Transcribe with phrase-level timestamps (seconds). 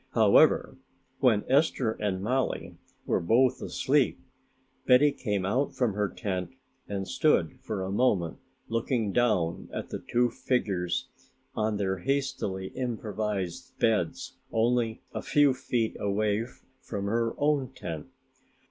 [0.15, 0.79] However,
[1.19, 4.19] when Esther and Mollie were both asleep,
[4.87, 6.49] Betty came out from her tent
[6.87, 11.07] and stood for a moment looking down at the two figures
[11.53, 16.47] on their hastily improvised beds only a few feet away
[16.81, 18.07] from her own tent.